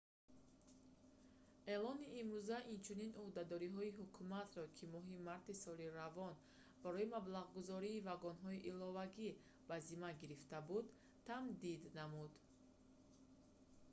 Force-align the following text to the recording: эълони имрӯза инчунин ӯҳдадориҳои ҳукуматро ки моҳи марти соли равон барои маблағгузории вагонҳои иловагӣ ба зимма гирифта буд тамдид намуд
эълони 1.73 2.07
имрӯза 2.21 2.57
инчунин 2.73 3.11
ӯҳдадориҳои 3.23 3.95
ҳукуматро 3.99 4.63
ки 4.77 4.85
моҳи 4.93 5.17
марти 5.29 5.53
соли 5.65 5.87
равон 5.99 6.33
барои 6.83 7.07
маблағгузории 7.15 8.03
вагонҳои 8.09 8.63
иловагӣ 8.71 9.29
ба 9.69 9.75
зимма 9.87 10.11
гирифта 10.21 10.57
буд 10.69 10.85
тамдид 11.27 11.81
намуд 11.99 12.33